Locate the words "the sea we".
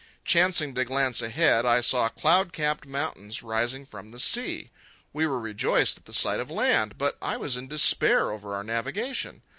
4.09-5.27